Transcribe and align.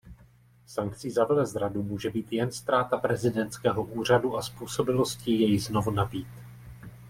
Sankcí 0.65 1.11
za 1.11 1.25
velezradu 1.25 1.83
může 1.83 2.09
být 2.09 2.33
jen 2.33 2.51
ztráta 2.51 2.97
prezidentského 2.97 3.83
úřadu 3.83 4.37
a 4.37 4.41
způsobilosti 4.41 5.31
jej 5.31 5.59
znovu 5.59 5.91
nabýt. 5.91 6.27